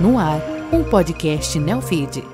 [0.00, 0.40] No ar,
[0.72, 2.24] um podcast Neofeed.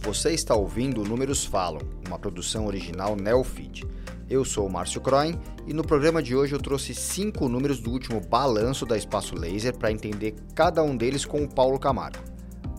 [0.00, 3.86] Você está ouvindo Números Falam, uma produção original Neofeed.
[4.28, 5.38] Eu sou o Márcio Croin
[5.68, 9.78] e no programa de hoje eu trouxe cinco números do último balanço da Espaço Laser
[9.78, 12.33] para entender cada um deles com o Paulo Camargo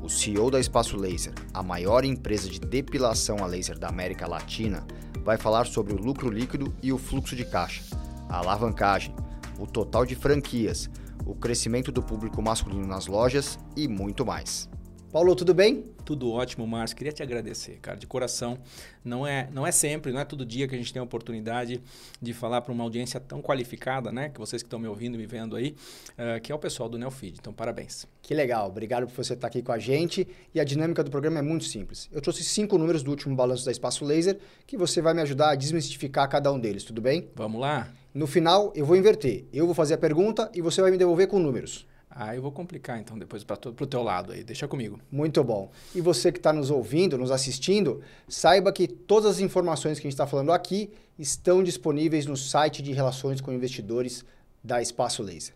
[0.06, 4.86] o CEO da Espaço Laser, a maior empresa de depilação a laser da América Latina,
[5.24, 7.84] vai falar sobre o lucro líquido e o fluxo de caixa,
[8.30, 9.16] a alavancagem,
[9.58, 10.92] o total de franquias,
[11.26, 14.70] o crescimento do público masculino nas lojas e muito mais.
[15.16, 15.86] Paulo, tudo bem?
[16.04, 16.98] Tudo ótimo, Márcio.
[16.98, 18.60] Queria te agradecer, cara, de coração.
[19.02, 21.82] Não é, não é sempre, não é todo dia que a gente tem a oportunidade
[22.22, 24.28] de falar para uma audiência tão qualificada, né?
[24.28, 25.74] Que vocês que estão me ouvindo, me vendo aí,
[26.20, 27.38] uh, que é o pessoal do Neofeed.
[27.40, 28.06] Então, parabéns.
[28.22, 28.68] Que legal.
[28.68, 30.28] Obrigado por você estar aqui com a gente.
[30.54, 32.10] E a dinâmica do programa é muito simples.
[32.12, 35.52] Eu trouxe cinco números do último balanço da Espaço Laser que você vai me ajudar
[35.52, 37.30] a desmistificar cada um deles, tudo bem?
[37.34, 37.88] Vamos lá.
[38.14, 39.46] No final, eu vou inverter.
[39.54, 41.88] Eu vou fazer a pergunta e você vai me devolver com números.
[42.18, 44.42] Ah, eu vou complicar então depois para o teu lado aí.
[44.42, 44.98] Deixa comigo.
[45.12, 45.70] Muito bom.
[45.94, 50.10] E você que está nos ouvindo, nos assistindo, saiba que todas as informações que a
[50.10, 54.24] gente está falando aqui estão disponíveis no site de relações com investidores
[54.64, 55.54] da Espaço Laser.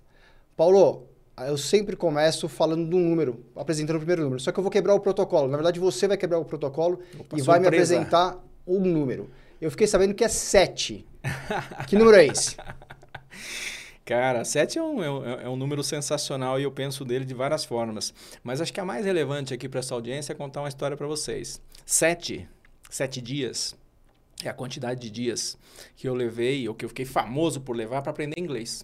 [0.57, 1.07] Paulo,
[1.47, 4.41] eu sempre começo falando de um número, apresentando o primeiro número.
[4.41, 5.47] Só que eu vou quebrar o protocolo.
[5.47, 7.61] Na verdade, você vai quebrar o protocolo Opa, e vai surpresa.
[7.61, 9.29] me apresentar um número.
[9.61, 11.05] Eu fiquei sabendo que é 7.
[11.87, 12.57] que número é esse?
[14.09, 17.63] Cara, 7 é um, é, é um número sensacional e eu penso dele de várias
[17.63, 18.11] formas.
[18.43, 21.05] Mas acho que a mais relevante aqui para essa audiência é contar uma história para
[21.05, 21.61] vocês.
[21.85, 22.49] 7,
[22.89, 23.75] 7 dias,
[24.43, 25.55] é a quantidade de dias
[25.95, 28.83] que eu levei, ou que eu fiquei famoso por levar para aprender inglês.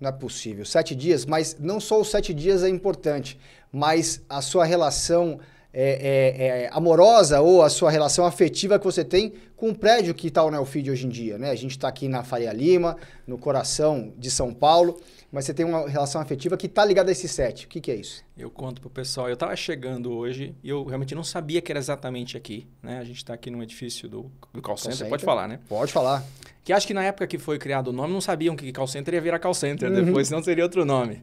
[0.00, 0.64] Não é possível.
[0.64, 3.38] Sete dias, mas não só os sete dias é importante,
[3.70, 5.38] mas a sua relação
[5.76, 10.14] é, é, é, amorosa ou a sua relação afetiva que você tem com o prédio
[10.14, 11.50] que está o Neofeed hoje em dia, né?
[11.50, 15.00] A gente está aqui na Faria Lima, no coração de São Paulo,
[15.32, 17.66] mas você tem uma relação afetiva que está ligada a esse set.
[17.66, 18.24] O que, que é isso?
[18.38, 19.26] Eu conto pro pessoal.
[19.28, 23.00] Eu estava chegando hoje e eu realmente não sabia que era exatamente aqui, né?
[23.00, 24.90] A gente está aqui no edifício do, do call, center.
[24.90, 25.08] call center.
[25.08, 25.58] Pode falar, né?
[25.68, 26.24] Pode falar.
[26.62, 29.14] Que acho que na época que foi criado o nome, não sabiam que call center
[29.14, 30.04] ia virar call center uhum.
[30.04, 31.20] depois, não seria outro nome.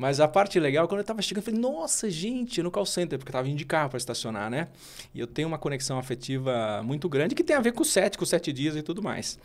[0.00, 3.18] Mas a parte legal, quando eu estava chegando, eu falei, nossa, gente, no call center,
[3.18, 4.68] porque eu estava indo de carro para estacionar, né?
[5.12, 8.16] E eu tenho uma conexão afetiva muito grande que tem a ver com o sete,
[8.16, 9.38] com os sete dias e tudo mais.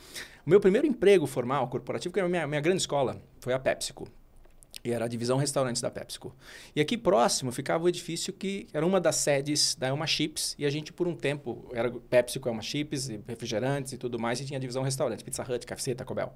[0.45, 3.59] O meu primeiro emprego formal, corporativo, que era a minha, minha grande escola, foi a
[3.59, 4.07] PepsiCo.
[4.81, 6.33] E era a divisão restaurantes da PepsiCo.
[6.73, 10.55] E aqui próximo ficava o edifício que era uma das sedes da Elma Chips.
[10.57, 14.39] E a gente, por um tempo, era PepsiCo, Elma Chips, refrigerantes e tudo mais.
[14.39, 16.33] E tinha a divisão restaurantes, Pizza Hut, KFC, Taco Bell.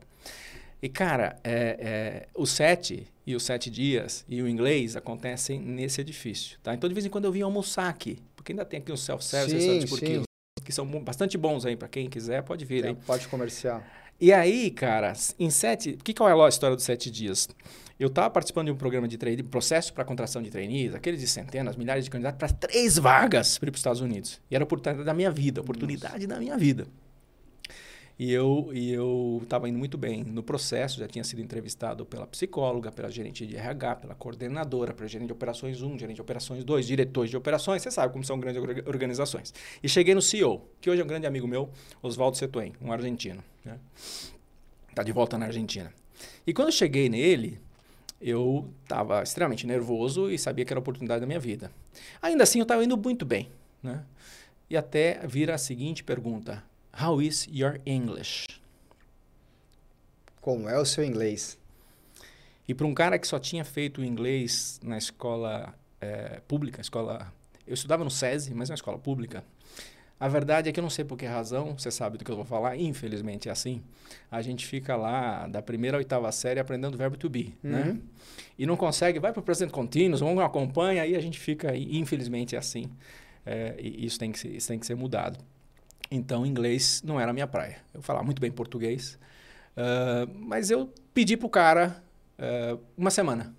[0.82, 6.00] E, cara, é, é, o sete e os sete dias e o inglês acontecem nesse
[6.02, 6.74] edifício, tá?
[6.74, 8.18] Então, de vez em quando eu vim almoçar aqui.
[8.36, 10.24] Porque ainda tem aqui um self-service, por quilo,
[10.64, 12.98] que são bastante bons aí para quem quiser, pode vir, é, hein?
[13.06, 13.84] Pode comercial.
[14.22, 15.92] E aí, cara, em sete...
[15.92, 17.48] O que, que é a história dos sete dias?
[18.00, 21.76] Eu estava participando de um programa de processo para contratação de trainees, aqueles de centenas,
[21.76, 24.42] milhares de candidatos para três vagas para ir para os Estados Unidos.
[24.50, 26.28] E era a oportunidade da minha vida, a oportunidade Nossa.
[26.28, 26.88] da minha vida.
[28.20, 32.28] E eu e eu estava indo muito bem no processo, já tinha sido entrevistado pela
[32.28, 36.66] psicóloga, pela gerente de RH, pela coordenadora, pela gerente de operações 1, gerente de operações
[36.66, 39.54] 2, diretores de operações, você sabe como são grandes organizações.
[39.82, 41.70] E cheguei no CEO, que hoje é um grande amigo meu,
[42.04, 43.42] Oswaldo Setuen, um argentino.
[43.64, 43.80] Né?
[44.94, 45.94] Tá de volta na Argentina.
[46.46, 47.58] E quando eu cheguei nele,
[48.20, 51.72] eu estava extremamente nervoso e sabia que era a oportunidade da minha vida.
[52.22, 53.50] Ainda assim, eu estava indo muito bem.
[53.82, 54.04] Né?
[54.70, 56.62] E até vira a seguinte pergunta:
[57.02, 58.46] How is your English?
[60.42, 61.58] Como é o seu inglês?
[62.68, 67.32] E para um cara que só tinha feito inglês na escola é, pública, escola,
[67.66, 69.46] eu estudava no SESI, mas é uma escola pública.
[70.20, 72.36] A verdade é que eu não sei por que razão, você sabe do que eu
[72.36, 73.82] vou falar, infelizmente é assim.
[74.30, 77.80] A gente fica lá da primeira à oitava série aprendendo o verbo to be, né?
[77.80, 77.94] uhum.
[77.94, 78.00] né?
[78.58, 82.58] E não consegue, vai para o presente contínuo, não acompanha, aí a gente fica, infelizmente
[82.58, 82.92] é assim.
[83.46, 85.40] É, e isso tem, que ser, isso tem que ser mudado.
[86.12, 87.78] Então, inglês não era a minha praia.
[87.94, 89.20] Eu falava muito bem português,
[89.78, 92.04] uh, mas eu pedi para o cara
[92.38, 93.56] uh, uma semana.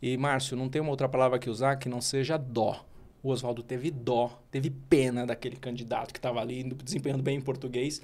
[0.00, 2.86] E, Márcio, não tem uma outra palavra que usar que não seja dó
[3.26, 8.00] o Oswaldo teve dó, teve pena daquele candidato que estava ali desempenhando bem em português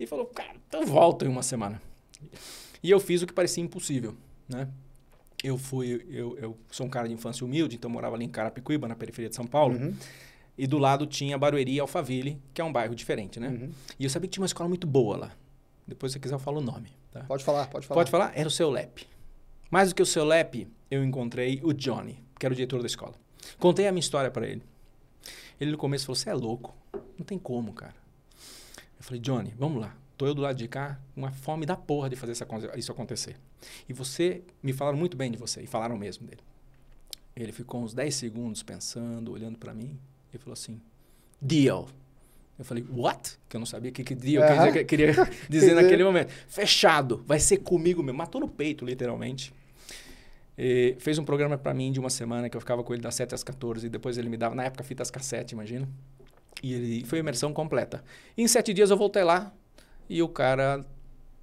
[0.00, 1.80] e falou, cara, então volta em uma semana.
[2.82, 4.16] E eu fiz o que parecia impossível,
[4.48, 4.68] né?
[5.44, 8.88] Eu fui, eu, eu sou um cara de infância humilde, então morava ali em Carapicuíba,
[8.88, 9.76] na periferia de São Paulo.
[9.76, 9.94] Uhum.
[10.56, 13.48] E do lado tinha Barueri e Alphaville, que é um bairro diferente, né?
[13.48, 13.70] Uhum.
[13.98, 15.32] E eu sabia que tinha uma escola muito boa lá.
[15.86, 16.90] Depois, se você quiser, eu falo o nome.
[17.12, 17.24] Tá?
[17.24, 18.00] Pode falar, pode falar.
[18.00, 18.32] Pode falar?
[18.34, 19.06] Era o seu LEP.
[19.70, 22.86] Mais do que o seu LEP, eu encontrei o Johnny, que era o diretor da
[22.86, 23.14] escola.
[23.58, 24.62] Contei a minha história para ele.
[25.60, 26.74] Ele no começo falou: Você é louco.
[27.18, 27.94] Não tem como, cara.
[28.98, 29.94] Eu falei, Johnny, vamos lá.
[30.16, 32.32] Tô eu do lado de cá, com uma fome da porra de fazer
[32.76, 33.36] isso acontecer.
[33.88, 36.40] E você, me falaram muito bem de você, e falaram mesmo dele.
[37.34, 39.98] Ele ficou uns 10 segundos pensando, olhando para mim,
[40.36, 40.80] e falou assim,
[41.40, 41.88] deal.
[42.58, 43.36] Eu falei, what?
[43.48, 45.12] Que eu não sabia o que, que deal queria, queria
[45.48, 46.32] dizer naquele momento.
[46.48, 48.18] Fechado, vai ser comigo mesmo.
[48.18, 49.52] Matou no peito, literalmente.
[50.56, 53.16] E fez um programa para mim de uma semana que eu ficava com ele das
[53.16, 55.88] 7 às 14 e depois ele me dava, na época, fitas cassete, imagina.
[56.62, 58.02] E ele foi imersão completa.
[58.36, 59.52] E em sete dias eu voltei lá
[60.08, 60.84] e o cara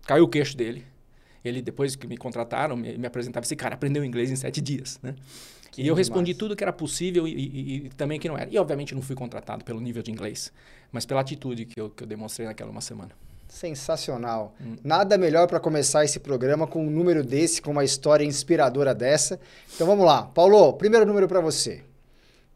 [0.07, 0.83] caiu o queixo dele.
[1.45, 4.99] Ele, depois que me contrataram, me, me apresentava esse cara aprendeu inglês em sete dias,
[5.03, 5.15] né?
[5.71, 8.50] Que e eu respondi tudo que era possível e, e, e, também que não era.
[8.50, 10.51] E, obviamente, não fui contratado pelo nível de inglês,
[10.91, 13.12] mas pela atitude que eu, que eu demonstrei naquela uma semana.
[13.47, 14.53] Sensacional.
[14.62, 14.75] Hum.
[14.83, 19.39] Nada melhor para começar esse programa com um número desse, com uma história inspiradora dessa.
[19.73, 20.23] Então vamos lá.
[20.23, 21.83] Paulo, primeiro número para você.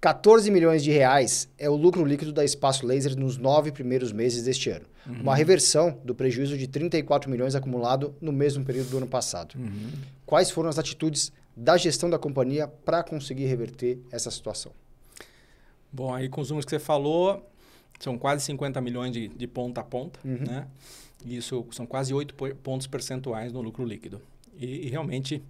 [0.02, 4.44] 14 milhões de reais é o lucro líquido da Espaço Laser nos nove primeiros meses
[4.44, 4.86] deste ano.
[5.08, 5.22] Uhum.
[5.22, 9.56] Uma reversão do prejuízo de 34 milhões acumulado no mesmo período do ano passado.
[9.56, 9.92] Uhum.
[10.26, 14.72] Quais foram as atitudes da gestão da companhia para conseguir reverter essa situação?
[15.92, 17.50] Bom, aí com os números que você falou,
[18.00, 20.40] são quase 50 milhões de, de ponta a ponta, uhum.
[20.46, 20.68] né?
[21.26, 24.22] Isso são quase 8 pontos percentuais no lucro líquido.
[24.58, 25.42] E, e, realmente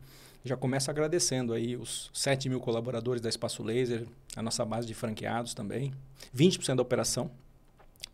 [0.43, 4.05] já começo agradecendo aí os 7 mil colaboradores da Espaço Laser,
[4.35, 5.91] a nossa base de franqueados também.
[6.35, 7.31] 20% da operação,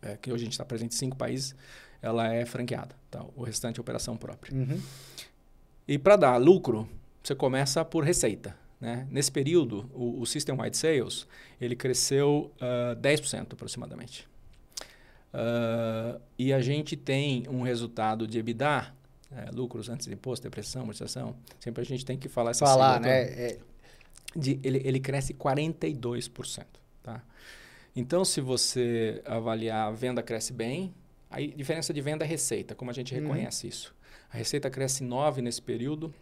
[0.00, 1.54] é, que hoje a gente está presente em cinco países,
[2.00, 2.96] ela é franqueada.
[3.10, 3.24] Tá?
[3.36, 4.54] O restante é operação própria.
[4.54, 4.80] Uhum.
[5.86, 6.88] E para dar lucro,
[7.22, 8.56] você começa por receita.
[8.80, 9.06] Né?
[9.10, 11.26] Nesse período, o, o System Wide Sales
[11.60, 14.28] ele cresceu uh, ah, 10% aproximadamente.
[15.32, 18.92] Uh, e a gente tem um resultado de EBITDA,
[19.34, 21.34] é, lucros antes de imposto, depressão, amortização.
[21.58, 23.22] Sempre a gente tem que falar essa Falar, né?
[23.22, 23.58] É...
[24.34, 26.64] De, ele, ele cresce 42%.
[27.02, 27.22] Tá?
[27.94, 30.92] Então, se você avaliar a venda cresce bem,
[31.30, 33.22] a diferença de venda é receita, como a gente uhum.
[33.22, 33.94] reconhece isso.
[34.30, 36.12] A receita cresce 9 nesse período,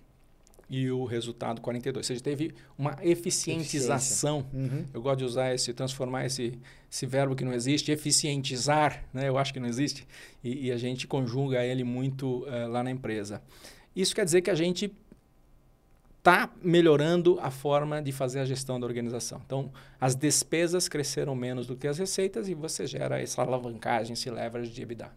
[0.70, 1.96] e o resultado 42.
[1.96, 4.46] Ou seja, teve uma eficientização.
[4.54, 4.84] Uhum.
[4.94, 6.56] Eu gosto de usar esse, transformar esse,
[6.90, 9.28] esse verbo que não existe, eficientizar, né?
[9.28, 10.06] eu acho que não existe,
[10.44, 13.42] e, e a gente conjuga ele muito uh, lá na empresa.
[13.94, 14.94] Isso quer dizer que a gente
[16.18, 19.42] está melhorando a forma de fazer a gestão da organização.
[19.44, 24.30] Então, as despesas cresceram menos do que as receitas e você gera essa alavancagem, esse
[24.30, 25.10] leverage de EBITDA.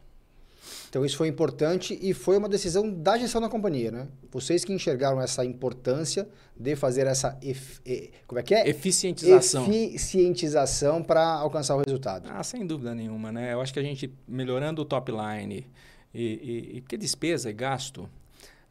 [0.94, 4.08] Então isso foi importante e foi uma decisão da gestão da companhia, né?
[4.32, 8.70] Vocês que enxergaram essa importância de fazer essa e, como é que é?
[8.70, 9.64] Eficientização.
[9.64, 12.30] Eficientização para alcançar o resultado.
[12.32, 13.54] Ah, sem dúvida nenhuma, né?
[13.54, 15.66] Eu acho que a gente melhorando o top line
[16.14, 18.08] e, e, e porque despesa e gasto,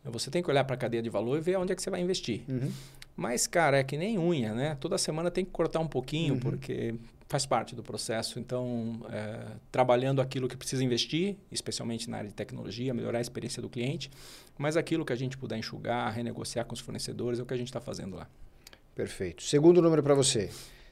[0.04, 1.90] você tem que olhar para a cadeia de valor e ver onde é que você
[1.90, 2.42] vai investir.
[2.48, 2.70] Uhum.
[3.16, 4.76] Mas, cara, é que nem unha, né?
[4.78, 6.40] Toda semana tem que cortar um pouquinho, uhum.
[6.40, 6.94] porque
[7.32, 8.38] faz parte do processo.
[8.38, 13.62] Então, é, trabalhando aquilo que precisa investir, especialmente na área de tecnologia, melhorar a experiência
[13.62, 14.10] do cliente,
[14.58, 17.56] mas aquilo que a gente puder enxugar, renegociar com os fornecedores, é o que a
[17.56, 18.28] gente está fazendo lá.
[18.94, 19.42] Perfeito.
[19.42, 20.50] Segundo número para você.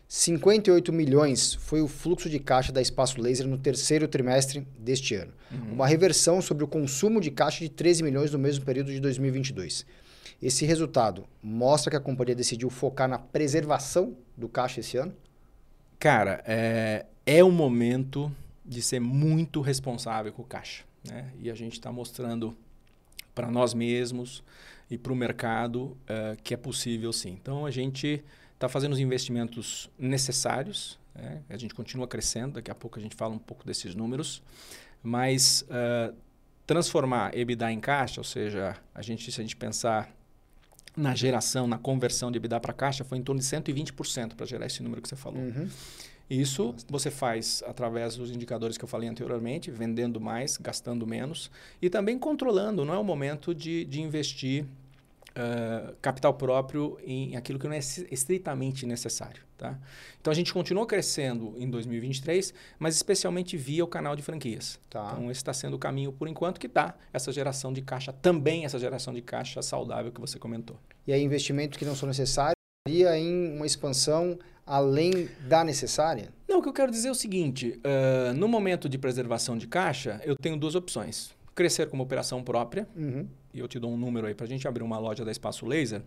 [0.08, 5.32] 58 milhões foi o fluxo de caixa da Espaço Laser no terceiro trimestre deste ano.
[5.52, 5.74] Uhum.
[5.74, 9.84] Uma reversão sobre o consumo de caixa de 13 milhões no mesmo período de 2022.
[10.42, 15.14] Esse resultado mostra que a companhia decidiu focar na preservação do caixa esse ano?
[16.00, 20.82] Cara, é, é o momento de ser muito responsável com o caixa.
[21.06, 21.30] Né?
[21.38, 22.56] E a gente está mostrando
[23.34, 24.42] para nós mesmos
[24.90, 27.38] e para o mercado uh, que é possível sim.
[27.40, 28.24] Então a gente
[28.54, 30.98] está fazendo os investimentos necessários.
[31.14, 31.42] Né?
[31.50, 34.42] A gente continua crescendo, daqui a pouco a gente fala um pouco desses números.
[35.02, 36.16] Mas uh,
[36.66, 40.10] transformar EBITDA em caixa, ou seja, a gente, se a gente pensar
[40.96, 44.66] na geração, na conversão de EBITDA para caixa, foi em torno de 120% para gerar
[44.66, 45.40] esse número que você falou.
[45.40, 45.68] Uhum.
[46.30, 51.50] Isso você faz através dos indicadores que eu falei anteriormente, vendendo mais, gastando menos
[51.82, 52.84] e também controlando.
[52.84, 54.64] Não é o momento de, de investir
[55.30, 59.42] uh, capital próprio em aquilo que não é estritamente necessário.
[59.56, 59.78] Tá?
[60.20, 64.80] Então a gente continuou crescendo em 2023, mas especialmente via o canal de franquias.
[64.88, 65.10] Tá.
[65.12, 68.64] Então esse está sendo o caminho por enquanto que dá essa geração de caixa, também
[68.64, 70.78] essa geração de caixa saudável que você comentou.
[71.06, 72.54] E aí investimentos que não são necessários
[72.88, 76.32] em uma expansão além da necessária?
[76.48, 79.66] Não, o que eu quero dizer é o seguinte: uh, no momento de preservação de
[79.66, 82.88] caixa, eu tenho duas opções crescer como operação própria.
[82.96, 83.28] Uhum.
[83.52, 85.66] E eu te dou um número aí para a gente abrir uma loja da Espaço
[85.66, 86.02] Laser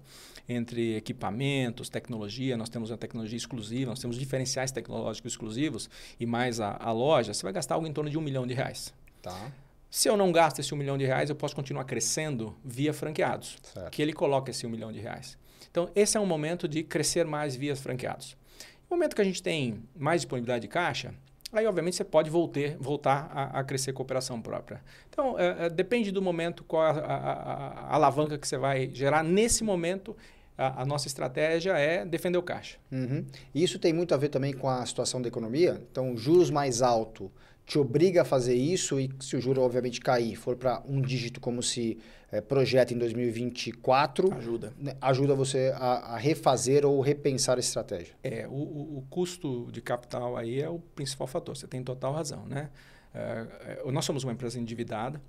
[0.48, 2.56] entre equipamentos, tecnologia.
[2.56, 7.34] Nós temos uma tecnologia exclusiva, nós temos diferenciais tecnológicos exclusivos e mais a, a loja.
[7.34, 8.94] Você vai gastar algo em torno de um milhão de reais.
[9.22, 9.52] Tá.
[9.90, 13.58] Se eu não gasto esse um milhão de reais, eu posso continuar crescendo via franqueados,
[13.62, 13.92] certo.
[13.92, 15.38] que ele coloca esse um milhão de reais.
[15.70, 18.36] Então, esse é um momento de crescer mais via franqueados.
[18.90, 21.14] No momento que a gente tem mais disponibilidade de caixa,
[21.54, 24.82] aí obviamente você pode voltar, a, a crescer com operação própria.
[25.10, 29.24] Então, é, é, depende do momento, qual a, a, alavanca que você vai gerar.
[29.24, 30.18] Nesse momento,
[30.58, 32.78] a, nossa estratégia é defender o caixa.
[32.92, 33.26] Uhum.
[33.54, 35.82] Isso tem muito a ver também com a situação da economia?
[35.92, 37.32] Então, juros mais alto
[37.66, 41.40] te obriga a fazer isso e se o juro obviamente cair, for para um dígito
[41.40, 41.98] como se
[42.32, 48.16] é, projeta em 2024, ajuda, né, ajuda você a, a, refazer ou repensar a estratégia.
[48.24, 51.56] É, o, o, custo de capital aí é o principal fator.
[51.56, 52.70] Você tem total razão, né?
[53.86, 55.22] Uh, nós somos uma empresa endividada.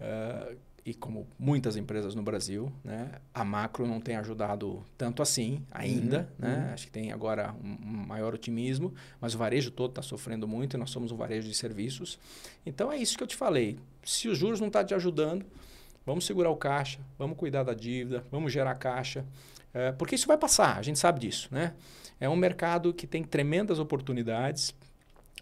[0.00, 0.56] Uh,
[0.88, 6.30] e como muitas empresas no Brasil, né, a macro não tem ajudado tanto assim ainda.
[6.38, 6.66] Uhum, né?
[6.66, 6.72] Uhum.
[6.72, 10.78] Acho que tem agora um, maior otimismo, mas o varejo todo está sofrendo muito e
[10.78, 12.18] nós somos um varejo de serviços.
[12.64, 13.78] Então é isso que eu te falei.
[14.02, 15.44] Se os juros não estão tá te ajudando,
[16.06, 19.26] vamos segurar o caixa, vamos cuidar da dívida, vamos gerar caixa,
[19.74, 21.48] é, porque isso vai passar, a gente sabe disso.
[21.52, 21.74] Né?
[22.18, 24.74] É um mercado que tem tremendas oportunidades,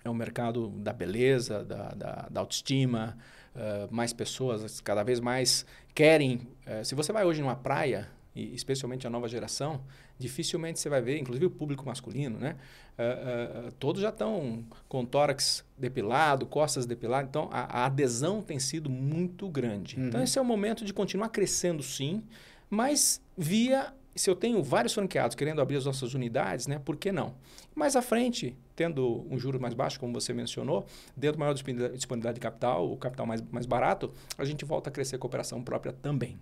[0.02, 3.16] é um mercado da beleza, da, da, da autoestima,
[3.56, 6.48] uh, mais pessoas cada vez mais querem.
[6.66, 9.80] Uh, se você vai hoje numa praia, e especialmente a nova geração,
[10.18, 12.56] dificilmente você vai ver, inclusive o público masculino, né?
[12.98, 18.88] Uh, todos já estão com tórax depilado, costas depiladas, então a, a adesão tem sido
[18.88, 19.98] muito grande.
[19.98, 20.08] Uhum.
[20.08, 22.22] Então esse é o momento de continuar crescendo sim,
[22.70, 27.12] mas via se eu tenho vários franqueados querendo abrir as nossas unidades, né, por que
[27.12, 27.34] não?
[27.74, 32.40] Mais à frente, tendo um juro mais baixo, como você mencionou, dentro maior disponibilidade de
[32.40, 36.38] capital, o capital mais, mais barato, a gente volta a crescer a operação própria também.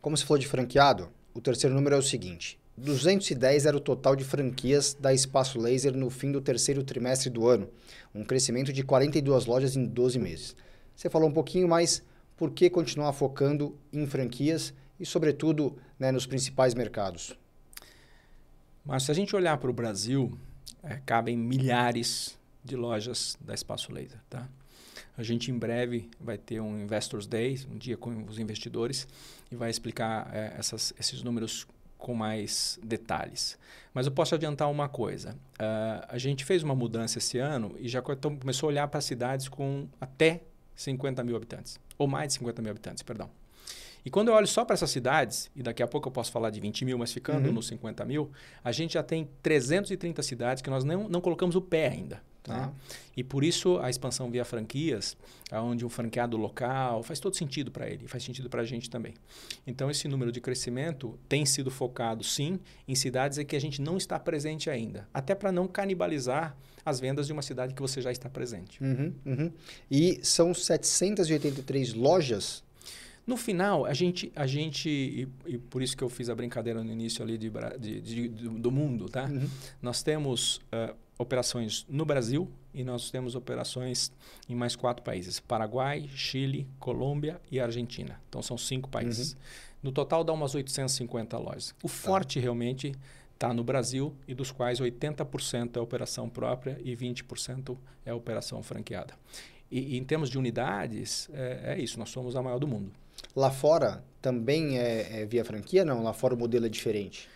[0.00, 4.16] Como se for de franqueado, o terceiro número é o seguinte: 210 era o total
[4.16, 7.68] de franquias da Espaço Laser no fim do terceiro trimestre do ano,
[8.14, 10.56] um crescimento de 42 lojas em 12 meses.
[10.96, 12.02] Você falou um pouquinho mais
[12.36, 17.36] por que continuar focando em franquias e, sobretudo, né, nos principais mercados?
[18.84, 20.38] Mas se a gente olhar para o Brasil,
[20.82, 24.20] é, cabem milhares de lojas da Espaço Laser.
[24.30, 24.48] Tá?
[25.18, 29.08] A gente em breve vai ter um Investors Day, um dia com os investidores,
[29.50, 31.66] e vai explicar é, essas, esses números
[31.98, 33.58] com mais detalhes.
[33.92, 35.32] Mas eu posso adiantar uma coisa.
[35.54, 39.48] Uh, a gente fez uma mudança esse ano e já começou a olhar para cidades
[39.48, 40.42] com até
[40.74, 43.30] 50 mil habitantes, ou mais de 50 mil habitantes, perdão.
[44.04, 46.50] E quando eu olho só para essas cidades, e daqui a pouco eu posso falar
[46.50, 47.54] de 20 mil, mas ficando uhum.
[47.54, 48.30] nos 50 mil,
[48.62, 52.20] a gente já tem 330 cidades que nós não, não colocamos o pé ainda.
[52.42, 52.66] Tá?
[52.66, 52.72] Né?
[53.16, 55.16] E por isso a expansão via franquias,
[55.52, 59.14] onde um franqueado local faz todo sentido para ele, faz sentido para a gente também.
[59.66, 63.80] Então esse número de crescimento tem sido focado sim em cidades em que a gente
[63.80, 68.02] não está presente ainda, até para não canibalizar as vendas de uma cidade que você
[68.02, 68.82] já está presente.
[68.82, 69.52] Uhum, uhum.
[69.88, 72.64] E são 783 lojas
[73.26, 76.82] no final, a gente, a gente e, e, por isso que eu fiz a brincadeira
[76.82, 79.26] no início ali de, de, de do mundo, tá?
[79.26, 79.48] Uhum.
[79.80, 84.12] Nós temos uh, operações no Brasil e nós temos operações
[84.48, 88.20] em mais quatro países: Paraguai, Chile, Colômbia e Argentina.
[88.28, 89.32] Então são cinco países.
[89.32, 89.38] Uhum.
[89.84, 91.74] No total dá umas 850 lojas.
[91.82, 91.94] O tá.
[91.94, 92.92] forte realmente
[93.34, 99.14] está no Brasil e dos quais 80% é operação própria e 20% é operação franqueada.
[99.70, 102.92] E, e, em termos de unidades, é, é isso, nós somos a maior do mundo.
[103.34, 105.84] Lá fora também é, é via franquia?
[105.84, 107.28] Não, lá fora o modelo é diferente.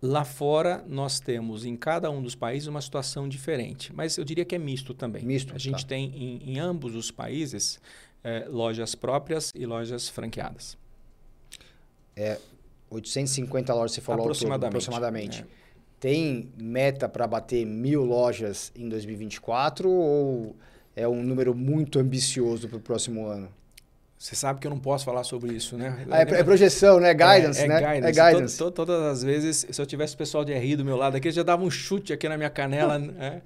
[0.00, 4.44] Lá fora nós temos em cada um dos países uma situação diferente, mas eu diria
[4.44, 5.24] que é misto também.
[5.24, 5.54] Misto.
[5.54, 5.88] A gente tá.
[5.88, 7.80] tem em, em, ambos os países
[8.22, 10.78] é, lojas próprias e lojas franqueadas.
[12.14, 12.38] É
[12.90, 14.60] 850 lojas você falou aproximadamente.
[14.60, 15.42] Todo, aproximadamente.
[15.42, 15.46] É.
[15.98, 20.54] Tem meta para bater mil lojas em 2024 ou
[20.94, 23.48] é um número muito ambicioso para o próximo ano?
[24.18, 26.04] Você sabe que eu não posso falar sobre isso, né?
[26.10, 27.14] Ah, é, é, projeção, né?
[27.14, 27.78] Guidance, é, é né?
[27.78, 28.20] Guidance.
[28.20, 28.58] É guidance.
[28.58, 31.16] Todo, todo, todas as vezes, se eu tivesse o pessoal de RI do meu lado
[31.16, 33.42] aqui, já dava um chute aqui na minha canela, né?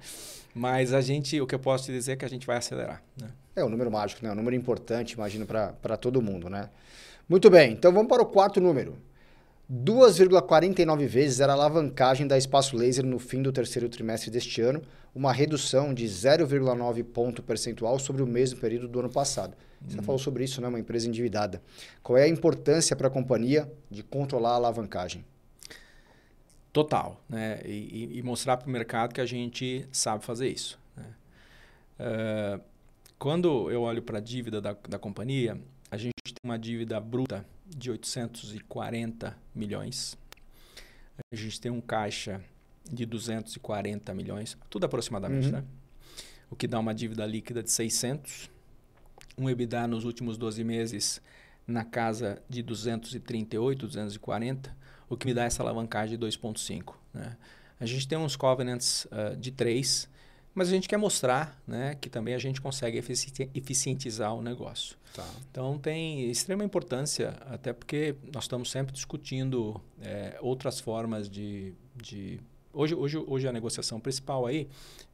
[0.55, 3.03] Mas a gente, o que eu posso te dizer é que a gente vai acelerar.
[3.21, 3.29] Né?
[3.55, 4.31] É um número mágico, né?
[4.31, 6.69] Um número importante, imagino, para todo mundo, né?
[7.29, 8.97] Muito bem, então vamos para o quarto número.
[9.71, 14.81] 2,49 vezes era a alavancagem da Espaço Laser no fim do terceiro trimestre deste ano,
[15.15, 19.55] uma redução de 0,9 ponto percentual sobre o mesmo período do ano passado.
[19.87, 20.03] Você uhum.
[20.03, 20.67] falou sobre isso, né?
[20.67, 21.61] Uma empresa endividada.
[22.01, 25.23] Qual é a importância para a companhia de controlar a alavancagem?
[26.71, 27.61] Total, né?
[27.65, 30.79] E, e mostrar para o mercado que a gente sabe fazer isso.
[30.95, 31.05] Né?
[31.99, 32.61] Uh,
[33.19, 35.57] quando eu olho para a dívida da, da companhia,
[35.91, 40.17] a gente tem uma dívida bruta de 840 milhões.
[41.31, 42.41] A gente tem um caixa
[42.89, 45.53] de 240 milhões, tudo aproximadamente, uhum.
[45.53, 45.63] né?
[46.49, 48.49] O que dá uma dívida líquida de 600.
[49.37, 51.21] Um EBITDA nos últimos 12 meses
[51.65, 54.75] na casa de 238, 240,
[55.09, 56.93] o que me dá essa alavancagem de 2,5.
[57.13, 57.37] Né?
[57.79, 60.09] A gente tem uns covenants uh, de 3,
[60.53, 64.95] mas a gente quer mostrar né, que também a gente consegue efici eficientizar o negócio.
[65.13, 65.27] Tá.
[65.49, 72.39] Então tem extrema importância, até porque nós estamos sempre discutindo é, outras formas de, de
[72.73, 74.67] Hoje, hoje, hoje a negociação principal aí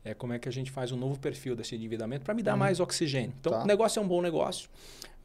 [0.04, 2.54] é como é que a gente faz um novo perfil desse endividamento para me dar
[2.54, 2.60] uhum.
[2.60, 3.34] mais oxigênio.
[3.40, 3.64] Então, tá.
[3.64, 4.70] o negócio é um bom negócio,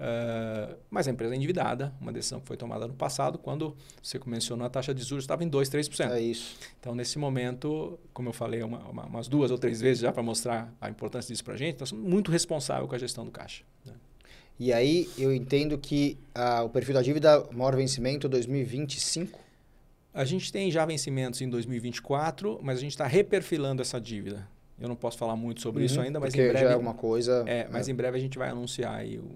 [0.01, 1.95] uh, mas a empresa é endividada.
[2.01, 5.45] Uma decisão que foi tomada no passado, quando você mencionou a taxa de juros estava
[5.45, 6.11] em 2%, 3%.
[6.11, 6.57] É isso.
[6.81, 10.23] Então, nesse momento, como eu falei uma, uma, umas duas ou três vezes já para
[10.23, 13.31] mostrar a importância disso para a gente, nós somos muito responsável com a gestão do
[13.31, 13.63] caixa.
[13.87, 13.93] Né?
[14.59, 19.45] E aí, eu entendo que uh, o perfil da dívida, maior vencimento 2025?
[20.15, 24.49] A gente tem já vencimentos em 2024, mas a gente está reperfilando essa dívida.
[24.79, 26.59] Eu não posso falar muito sobre uhum, isso ainda, mas em breve.
[26.61, 27.45] Já é alguma coisa.
[27.47, 27.93] É, mas é.
[27.93, 29.29] em breve a gente vai anunciar aí o,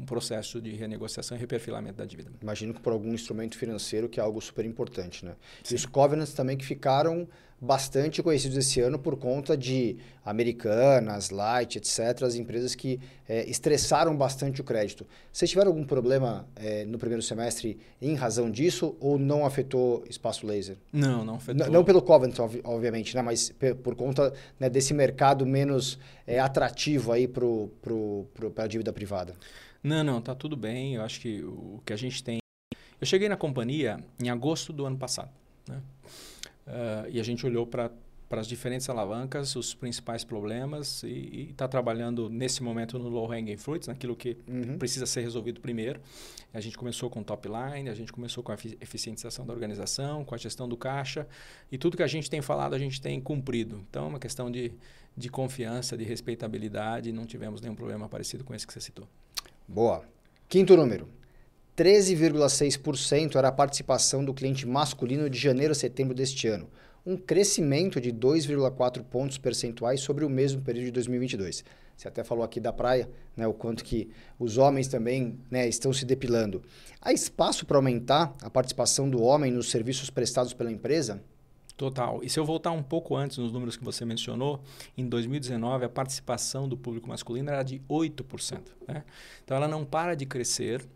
[0.00, 2.30] um processo de renegociação e reperfilamento da dívida.
[2.40, 5.34] Imagino que por algum instrumento financeiro, que é algo super importante, né?
[5.62, 5.74] Sim.
[5.74, 7.28] E os covenants também que ficaram
[7.64, 14.14] bastante conhecidos esse ano por conta de Americanas, Light, etc., as empresas que é, estressaram
[14.16, 15.06] bastante o crédito.
[15.32, 20.46] Vocês tiveram algum problema é, no primeiro semestre em razão disso ou não afetou espaço
[20.46, 20.76] laser?
[20.92, 21.66] Não, não afetou.
[21.66, 23.22] N não pelo Covenant, obviamente, né?
[23.22, 23.52] mas
[23.82, 29.34] por conta né, desse mercado menos é, atrativo aí para a dívida privada.
[29.82, 30.94] Não, não, tá tudo bem.
[30.94, 32.38] Eu acho que o que a gente tem.
[33.00, 35.30] Eu cheguei na companhia em agosto do ano passado.
[35.68, 35.80] Né?
[36.66, 37.90] Uh, e a gente olhou para
[38.30, 43.86] as diferentes alavancas, os principais problemas e está trabalhando nesse momento no low hanging fruits,
[43.86, 44.78] naquilo que uhum.
[44.78, 46.00] precisa ser resolvido primeiro.
[46.52, 50.34] A gente começou com top line, a gente começou com a eficientização da organização, com
[50.34, 51.28] a gestão do caixa
[51.70, 53.84] e tudo que a gente tem falado a gente tem cumprido.
[53.88, 54.72] Então, é uma questão de,
[55.16, 59.06] de confiança, de respeitabilidade, não tivemos nenhum problema parecido com esse que você citou.
[59.68, 60.02] Boa.
[60.48, 61.08] Quinto número.
[61.76, 66.68] 13,6% era a participação do cliente masculino de janeiro a setembro deste ano,
[67.04, 71.64] um crescimento de 2,4 pontos percentuais sobre o mesmo período de 2022.
[71.96, 75.92] Você até falou aqui da praia, né, o quanto que os homens também né, estão
[75.92, 76.62] se depilando.
[77.00, 81.22] Há espaço para aumentar a participação do homem nos serviços prestados pela empresa?
[81.76, 82.20] Total.
[82.22, 84.60] E se eu voltar um pouco antes nos números que você mencionou,
[84.96, 88.60] em 2019 a participação do público masculino era de 8%.
[88.86, 89.04] Né?
[89.44, 90.86] Então ela não para de crescer,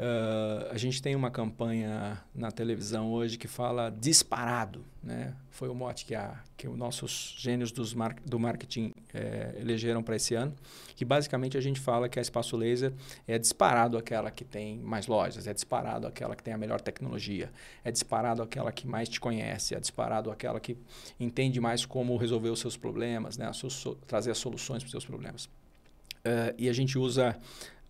[0.00, 5.36] Uh, a gente tem uma campanha na televisão hoje que fala disparado, né?
[5.50, 10.02] Foi o mote que, a, que os nossos gênios dos mar, do marketing é, elegeram
[10.02, 10.56] para esse ano,
[10.96, 12.94] que basicamente a gente fala que a Espaço Laser
[13.28, 17.52] é disparado aquela que tem mais lojas, é disparado aquela que tem a melhor tecnologia,
[17.84, 20.78] é disparado aquela que mais te conhece, é disparado aquela que
[21.18, 23.52] entende mais como resolver os seus problemas, né?
[23.52, 25.44] So, trazer as soluções para os seus problemas.
[25.44, 27.36] Uh, e a gente usa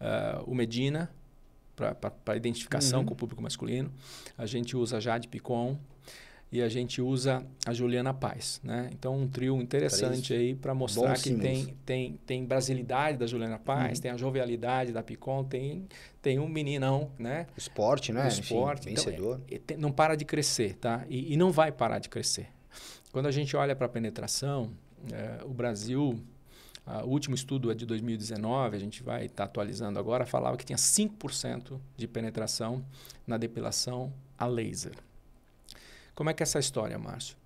[0.01, 1.09] uh, o Medina,
[1.81, 3.07] para identificação uhum.
[3.07, 3.93] com o público masculino.
[4.37, 5.79] A gente usa a Jade Picon
[6.53, 8.91] e a gente usa a Juliana Paz, né?
[8.93, 13.59] Então um trio interessante aí para mostrar Bom que tem, tem tem brasilidade da Juliana
[13.59, 14.03] Paz, uhum.
[14.03, 15.87] tem a jovialidade da Picon, tem
[16.21, 17.47] tem um meninão, né?
[17.57, 18.27] Esporte, né?
[18.27, 19.41] Esporte, Enfim, vencedor.
[19.49, 21.05] Então, é, não para de crescer, tá?
[21.09, 22.49] E, e, não vai parar de crescer.
[23.13, 24.71] Quando a gente olha para a penetração,
[25.13, 26.21] é, o Brasil
[27.05, 30.65] o último estudo é de 2019, a gente vai estar tá atualizando agora, falava que
[30.65, 32.85] tinha 5% de penetração
[33.27, 34.95] na depilação a laser.
[36.15, 37.37] Como é que é essa história, Márcio?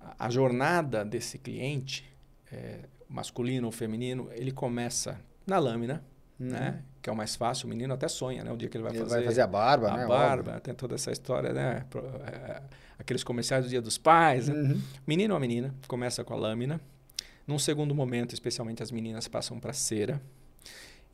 [0.00, 2.08] A, a jornada desse cliente,
[2.52, 6.04] é, masculino ou feminino, ele começa na lâmina,
[6.38, 6.48] uhum.
[6.48, 6.82] né?
[7.02, 8.52] Que é o mais fácil, o menino até sonha, né?
[8.52, 9.14] O dia que ele vai ele fazer...
[9.16, 10.04] vai fazer a barba, a né?
[10.04, 10.60] A barba, Óbvio.
[10.60, 11.84] tem toda essa história, né?
[12.26, 12.62] É,
[12.98, 14.54] aqueles comerciais do Dia dos Pais, né?
[14.54, 14.80] Uhum.
[15.06, 16.80] Menino ou menina, começa com a lâmina,
[17.46, 20.20] num segundo momento, especialmente as meninas passam para cera.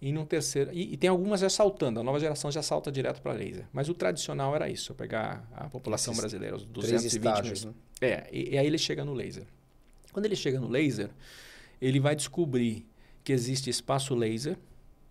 [0.01, 0.73] E num terceiro.
[0.73, 3.67] E, e, tem algumas já saltando, a nova geração já salta direto para laser.
[3.73, 7.73] Mas o tradicional era isso, eu pegar a população Esses brasileira, os 220 estágios, Né?
[8.01, 9.47] É, e, e aí ele chega no laser.
[10.13, 11.09] Quando ele chega no laser,
[11.81, 12.85] ele vai descobrir
[13.23, 14.59] que existe espaço laser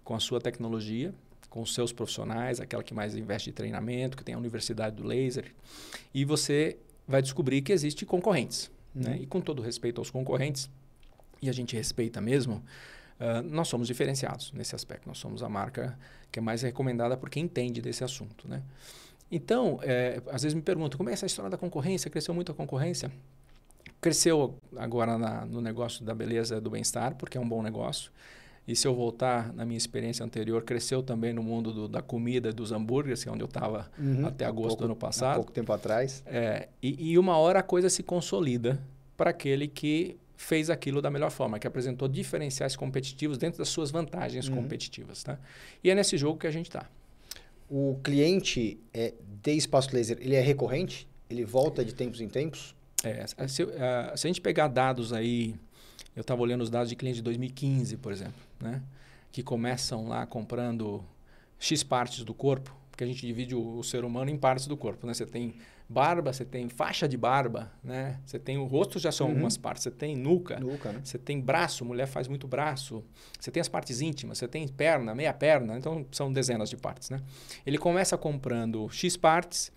[0.03, 1.13] com a sua tecnologia,
[1.49, 5.05] com os seus profissionais, aquela que mais investe em treinamento, que tem a universidade do
[5.05, 5.53] laser,
[6.13, 8.69] e você vai descobrir que existe concorrentes.
[8.93, 9.03] Né?
[9.03, 9.15] Uhum.
[9.15, 9.21] Né?
[9.23, 10.69] E com todo respeito aos concorrentes,
[11.41, 12.63] e a gente respeita mesmo,
[13.19, 15.07] uh, nós somos diferenciados nesse aspecto.
[15.07, 15.97] Nós somos a marca
[16.31, 18.47] que é mais recomendada por quem entende desse assunto.
[18.47, 18.61] Né?
[19.31, 22.11] Então, é, às vezes me perguntam, como é essa história da concorrência?
[22.11, 23.11] Cresceu muito a concorrência?
[23.99, 28.11] Cresceu agora na, no negócio da beleza do bem-estar, porque é um bom negócio.
[28.67, 32.53] E se eu voltar na minha experiência anterior, cresceu também no mundo do, da comida,
[32.53, 35.31] dos hambúrgueres, que é onde eu estava uhum, até agosto pouco, do ano passado.
[35.31, 36.23] Há pouco tempo atrás.
[36.25, 38.81] É, e, e uma hora a coisa se consolida
[39.17, 43.91] para aquele que fez aquilo da melhor forma, que apresentou diferenciais competitivos dentro das suas
[43.91, 44.55] vantagens uhum.
[44.55, 45.23] competitivas.
[45.23, 45.39] Tá?
[45.83, 46.89] E é nesse jogo que a gente está.
[47.69, 51.07] O cliente é, de espaço laser, ele é recorrente?
[51.29, 52.75] Ele volta de tempos em tempos?
[53.03, 53.67] É, se, uh,
[54.15, 55.55] se a gente pegar dados aí
[56.15, 58.81] Eu estava olhando os dados de clientes de 2015, por exemplo, né?
[59.31, 61.03] que começam lá comprando
[61.57, 64.75] X partes do corpo, porque a gente divide o, o ser humano em partes do
[64.75, 65.07] corpo.
[65.07, 65.13] Né?
[65.13, 65.53] Você tem
[65.91, 68.19] barba, você tem faixa de barba, né?
[68.25, 69.33] Você tem o rosto, já são uhum.
[69.33, 69.83] algumas partes.
[69.83, 71.01] Você tem nuca, nuca né?
[71.03, 73.03] você tem braço, mulher faz muito braço.
[73.39, 75.77] Você tem as partes íntimas, você tem perna, meia perna.
[75.77, 77.21] Então, são dezenas de partes, né?
[77.65, 79.71] Ele começa comprando X partes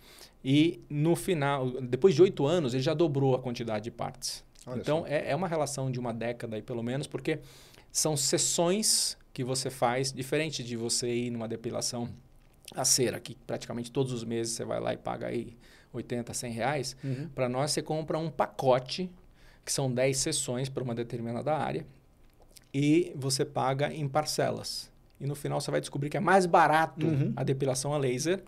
[0.45, 4.45] e no final, depois de oito anos, ele já dobrou a quantidade de partes.
[4.67, 7.41] Olha então, é, é, uma relação de uma década aí, pelo menos, porque
[7.91, 12.09] são sessões que você faz, diferente de você ir numa depilação
[12.75, 15.57] a cera, que praticamente todos os meses você vai lá e paga aí
[15.95, 16.97] 80, 100 reais.
[17.03, 17.29] Uhum.
[17.35, 19.11] Para nós, você compra um pacote,
[19.65, 21.87] que são 10 sessões para uma determinada área,
[22.73, 24.91] e você paga em parcelas.
[25.21, 27.33] E no final você vai descobrir que é mais barato uhum.
[27.37, 28.43] a depilação a laser,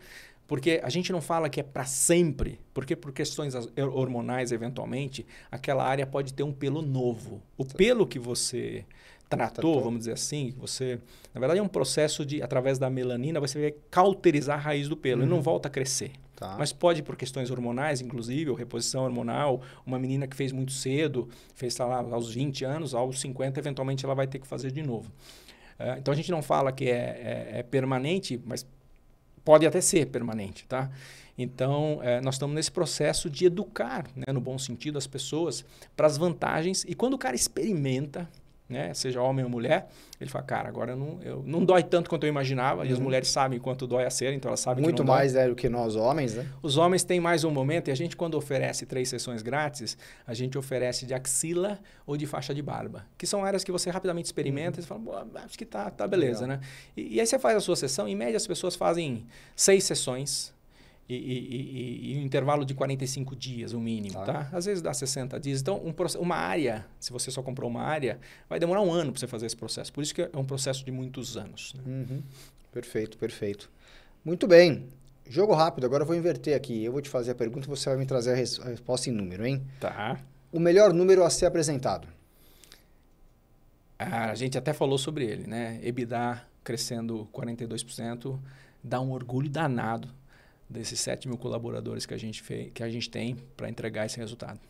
[0.47, 3.55] porque a gente não fala que é para sempre, porque por questões
[3.93, 7.43] hormonais, eventualmente, aquela área pode ter um pelo novo.
[7.57, 8.85] O pelo que você
[9.29, 11.01] tratou, vamos dizer assim, você,
[11.35, 14.97] na verdade é um processo de, através da melanina, você vai cauterizar a raiz do
[14.97, 15.27] pelo, uhum.
[15.27, 16.13] e não volta a crescer.
[16.37, 16.55] Tá.
[16.59, 21.29] Mas pode por questões hormonais, inclusive, ou reposição hormonal, uma menina que fez muito cedo,
[21.55, 25.11] fez lá aos 20 anos, aos 50, eventualmente ela vai ter que fazer de novo.
[25.81, 28.67] Uh, então a gente não fala que é, é, é, permanente, mas
[29.43, 30.91] pode até ser permanente, tá?
[31.39, 36.07] Então, é, nós estamos nesse processo de educar, né, no bom sentido, as pessoas para
[36.07, 36.85] as vantagens.
[36.89, 38.29] E quando o cara experimenta,
[38.69, 38.93] né?
[38.95, 39.89] Seja homem ou mulher,
[40.21, 42.81] ele fala, cara, agora não, eu, não dói tanto quanto eu imaginava.
[42.81, 42.87] Uhum.
[42.87, 43.05] E as uhum.
[43.05, 45.43] mulheres sabem quanto dói a cera, então elas sabem Muito mais dói.
[45.43, 46.47] é do que nós homens, né?
[46.63, 50.35] Os homens têm mais um momento e a gente, quando oferece três sessões grátis, a
[50.35, 54.27] gente oferece de axila ou de faixa de barba, que são áreas que você rapidamente
[54.27, 54.85] experimenta uhum.
[54.85, 56.59] e fala, acho que tá, tá beleza, Legal.
[56.59, 56.67] né?
[56.97, 60.56] E, e aí você faz a sua sessão, em média as pessoas fazem seis sessões,
[61.09, 64.25] e, e, e, um intervalo de 45 dias, o mínimo, tá.
[64.25, 64.49] tá?
[64.53, 65.61] Às vezes dá 60 dias.
[65.61, 69.21] Então, um, uma área, se você só comprou uma área, vai demorar um ano para
[69.21, 69.93] você fazer esse processo.
[69.93, 71.75] Por isso que é um processo de muitos anos.
[71.75, 71.83] Né?
[71.87, 72.23] Uhum.
[72.73, 73.71] Perfeito, perfeito.
[74.25, 74.89] Muito bem.
[75.29, 76.85] Jogo rápido, agora eu vou inverter aqui.
[76.85, 79.09] Eu vou te fazer a pergunta e você vai me trazer a, res a resposta
[79.09, 79.65] em número, hein?
[79.79, 80.21] Tá.
[80.53, 82.09] O melhor número a ser apresentado?
[83.99, 85.81] Ah, a gente até falou sobre ele, né?
[85.83, 88.39] EBITDA crescendo 42%,
[88.83, 90.09] dá um orgulho danado
[90.69, 94.19] desses 7 mil colaboradores que a gente, fez, que a gente tem para entregar esse
[94.19, 94.61] resultado.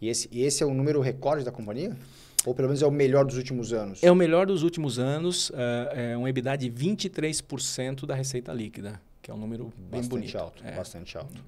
[0.00, 1.96] E esse, esse é o número recorde da companhia?
[2.44, 4.02] Ou pelo menos é o melhor dos últimos anos?
[4.02, 5.54] É o melhor dos últimos anos, uh,
[5.92, 10.38] é um EBITDA de 23% da receita líquida, que é um número bem bastante bonito.
[10.38, 10.72] Alto, é.
[10.72, 11.44] Bastante alto.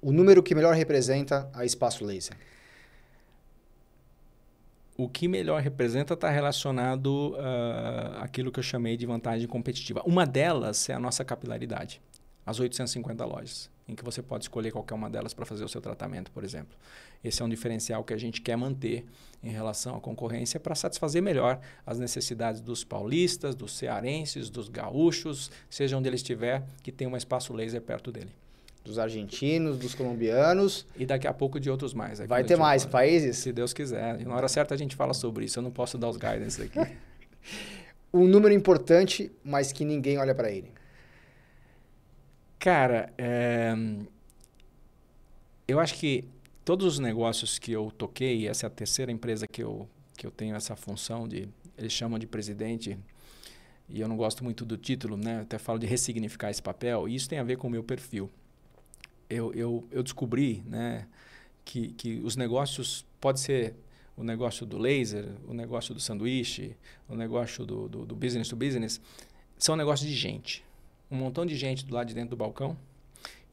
[0.00, 2.36] O número que melhor representa a espaço laser?
[4.96, 10.00] O que melhor representa está relacionado uh, àquilo que eu chamei de vantagem competitiva.
[10.06, 12.00] Uma delas é a nossa capilaridade
[12.46, 15.80] as 850 lojas, em que você pode escolher qualquer uma delas para fazer o seu
[15.80, 16.76] tratamento, por exemplo.
[17.22, 19.04] Esse é um diferencial que a gente quer manter
[19.42, 25.50] em relação à concorrência para satisfazer melhor as necessidades dos paulistas, dos cearenses, dos gaúchos,
[25.70, 28.30] seja onde ele estiver, que tem um espaço laser perto dele.
[28.84, 30.86] Dos argentinos, dos colombianos.
[30.94, 32.18] E daqui a pouco de outros mais.
[32.18, 32.92] Vai ter mais fala.
[32.92, 33.38] países?
[33.38, 34.20] Se Deus quiser.
[34.20, 35.58] E na hora certa a gente fala sobre isso.
[35.58, 36.78] Eu não posso dar os guidance aqui.
[38.12, 40.70] um número importante, mas que ninguém olha para ele.
[42.64, 43.74] Cara, é...
[45.68, 46.24] eu acho que
[46.64, 50.30] todos os negócios que eu toquei, essa é a terceira empresa que eu, que eu
[50.30, 51.46] tenho essa função de,
[51.76, 52.98] eles chamam de presidente,
[53.86, 55.40] e eu não gosto muito do título, né?
[55.40, 57.84] Eu até falo de ressignificar esse papel, e isso tem a ver com o meu
[57.84, 58.30] perfil.
[59.28, 61.06] Eu, eu, eu descobri, né,
[61.66, 63.74] que, que os negócios, pode ser
[64.16, 66.74] o negócio do laser, o negócio do sanduíche,
[67.10, 69.02] o negócio do, do, do business to business,
[69.58, 70.64] são negócios de gente
[71.14, 72.76] um montão de gente do lado de dentro do balcão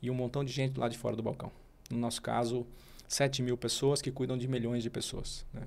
[0.01, 1.51] e um montão de gente do lado de fora do balcão.
[1.89, 2.65] No nosso caso,
[3.07, 5.45] 7 mil pessoas que cuidam de milhões de pessoas.
[5.53, 5.61] Né?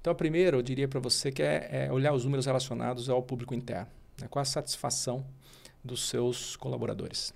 [0.00, 3.54] Então, primeiro, eu diria para você que é, é, olhar os números relacionados ao público
[3.54, 3.88] interno.
[4.20, 4.26] Né?
[4.28, 5.24] Qual a satisfação
[5.84, 7.32] dos seus colaboradores?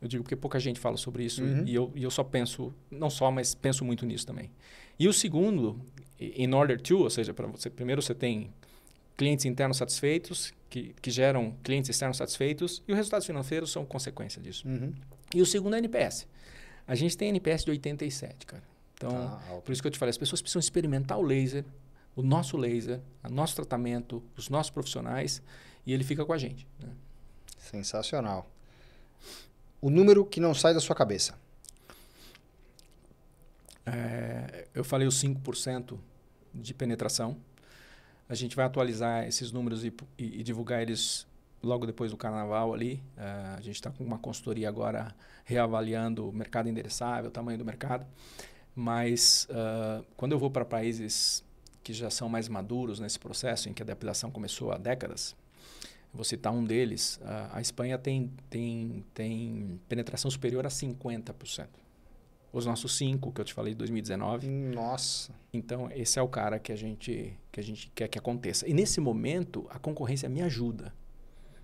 [0.00, 1.64] Eu digo porque pouca gente fala sobre isso uhum.
[1.66, 4.50] e, eu, e eu só penso, não só, mas penso muito nisso também.
[4.98, 5.80] E o segundo,
[6.20, 8.50] in order to, ou seja, para você, primeiro você tem
[9.16, 14.40] clientes internos satisfeitos, que, que geram clientes externos satisfeitos, e os resultados financeiros são consequência
[14.40, 14.66] disso.
[14.66, 14.92] Uhum.
[15.34, 16.26] E o segundo é NPS.
[16.86, 18.62] A gente tem NPS de 87, cara.
[18.94, 21.64] Então, tá, por isso que eu te falei, as pessoas precisam experimentar o laser,
[22.16, 25.40] o nosso laser, o nosso tratamento, os nossos profissionais,
[25.86, 26.66] e ele fica com a gente.
[26.80, 26.88] Né?
[27.58, 28.50] Sensacional.
[29.80, 31.38] O número que não sai da sua cabeça.
[33.86, 35.98] É, eu falei os 5%
[36.52, 37.36] de penetração.
[38.28, 41.26] A gente vai atualizar esses números e, e, e divulgar eles
[41.62, 43.02] logo depois do carnaval ali.
[43.16, 45.14] Uh, a gente está com uma consultoria agora
[45.44, 48.06] reavaliando o mercado endereçável, o tamanho do mercado.
[48.74, 51.44] Mas uh, quando eu vou para países
[51.82, 55.34] que já são mais maduros nesse processo, em que a depilação começou há décadas,
[56.12, 61.66] vou citar um deles, a, a Espanha tem, tem, tem penetração superior a 50%.
[62.52, 64.48] Os nossos cinco, que eu te falei de 2019.
[64.48, 65.32] Nossa.
[65.52, 68.66] Então, esse é o cara que a gente, que a gente quer que aconteça.
[68.68, 70.92] E nesse momento, a concorrência me ajuda.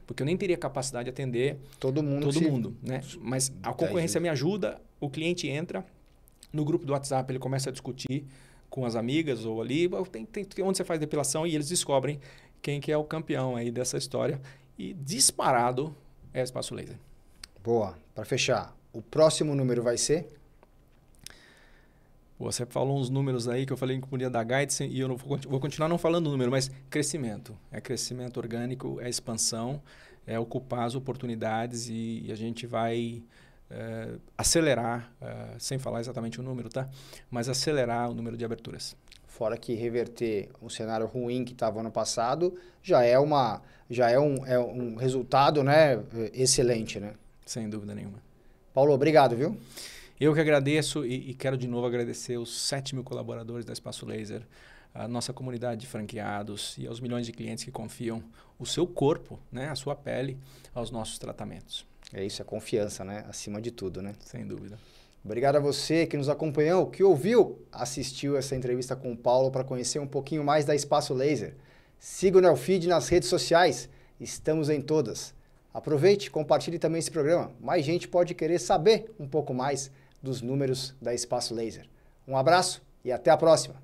[0.06, 2.30] Porque eu nem teria capacidade de atender todo mundo.
[2.30, 3.00] Todo mundo, né?
[3.20, 5.84] Mas a concorrência me ajuda, o cliente entra,
[6.52, 8.24] no grupo do WhatsApp ele começa a discutir
[8.68, 12.20] com as amigas ou ali, tem, tem, onde você faz depilação e eles descobrem
[12.60, 14.40] quem que é o campeão aí dessa história.
[14.78, 15.94] E disparado
[16.32, 16.98] é Espaço Laser.
[17.62, 17.96] Boa.
[18.14, 20.28] Para fechar, o próximo número vai ser?
[22.44, 25.16] Você falou uns números aí que eu falei que podia dar guides e eu não
[25.16, 27.56] vou, vou continuar não falando número, mas crescimento.
[27.72, 29.80] É crescimento orgânico, é expansão,
[30.26, 33.22] é ocupar as oportunidades e, e a gente vai
[33.70, 36.86] é, acelerar, é, sem falar exatamente o número, tá?
[37.30, 38.94] Mas acelerar o número de aberturas.
[39.26, 44.18] Fora que reverter um cenário ruim que estava ano passado já é uma já é
[44.18, 46.02] um, é um resultado, né,
[46.32, 47.14] excelente, né?
[47.44, 48.18] Sem dúvida nenhuma.
[48.72, 49.56] Paulo, obrigado, viu?
[50.20, 54.06] Eu que agradeço e, e, quero de novo agradecer os 7 mil colaboradores da Espaço
[54.06, 54.46] Laser,
[54.94, 58.22] a nossa comunidade de franqueados e aos milhões de clientes que confiam
[58.56, 60.38] o seu corpo, né, a sua pele,
[60.72, 61.84] aos nossos tratamentos.
[62.12, 63.24] É isso, é confiança, né?
[63.28, 64.14] Acima de tudo, né?
[64.20, 64.78] Sem dúvida.
[65.24, 69.64] Obrigado a você que nos acompanhou, que ouviu, assistiu essa entrevista com o Paulo para
[69.64, 71.56] conhecer um pouquinho mais da Espaço Laser.
[71.98, 73.88] Siga o Nelfeed nas redes sociais,
[74.20, 75.34] estamos em todas.
[75.72, 77.50] Aproveite, compartilhe também esse programa.
[77.60, 79.90] Mais gente pode querer saber um pouco mais
[80.24, 81.86] dos números da Espaço Laser.
[82.26, 83.76] Um abraço e até a próxima!